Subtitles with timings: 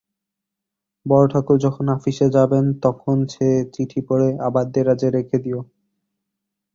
[1.05, 5.59] বড়োঠাকুর যখন আপিসে যাবেন তখন সে চিঠি পড়ে আবার দেরাজে রেখে দিয়ো।